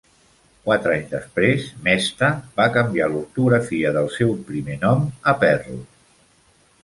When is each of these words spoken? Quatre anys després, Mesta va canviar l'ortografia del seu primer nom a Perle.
Quatre 0.67 0.93
anys 0.93 1.09
després, 1.09 1.65
Mesta 1.87 2.29
va 2.55 2.65
canviar 2.79 3.09
l'ortografia 3.11 3.91
del 3.99 4.09
seu 4.15 4.33
primer 4.47 4.79
nom 4.87 5.03
a 5.33 5.35
Perle. 5.45 5.77